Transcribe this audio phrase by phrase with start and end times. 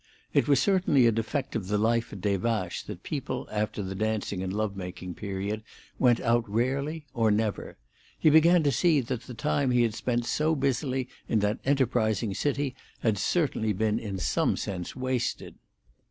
[0.33, 3.93] It was certainly a defect of the life at Des Vaches that people, after the
[3.93, 5.61] dancing and love making period,
[5.99, 7.77] went out rarely or never.
[8.17, 12.33] He began to see that the time he had spent so busily in that enterprising
[12.33, 15.59] city had certainly been in some sense wasted.